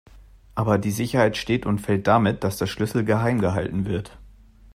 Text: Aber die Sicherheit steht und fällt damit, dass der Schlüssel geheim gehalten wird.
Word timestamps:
Aber 0.55 0.79
die 0.79 0.89
Sicherheit 0.89 1.37
steht 1.37 1.67
und 1.67 1.77
fällt 1.77 2.07
damit, 2.07 2.43
dass 2.43 2.57
der 2.57 2.65
Schlüssel 2.65 3.05
geheim 3.05 3.39
gehalten 3.39 3.85
wird. 3.85 4.17